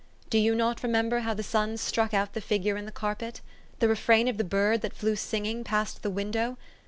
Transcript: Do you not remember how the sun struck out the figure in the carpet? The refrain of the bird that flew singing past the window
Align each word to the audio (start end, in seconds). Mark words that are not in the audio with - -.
Do 0.31 0.39
you 0.39 0.55
not 0.55 0.81
remember 0.81 1.19
how 1.19 1.35
the 1.35 1.43
sun 1.43 1.77
struck 1.77 2.11
out 2.11 2.33
the 2.33 2.41
figure 2.41 2.75
in 2.75 2.85
the 2.87 2.91
carpet? 2.91 3.39
The 3.77 3.87
refrain 3.87 4.27
of 4.27 4.37
the 4.37 4.43
bird 4.43 4.81
that 4.81 4.95
flew 4.95 5.15
singing 5.15 5.63
past 5.63 6.01
the 6.01 6.09
window 6.09 6.57